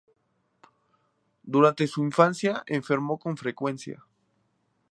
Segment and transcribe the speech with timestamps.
[1.43, 4.03] Durante su infancia enfermó con frecuencia.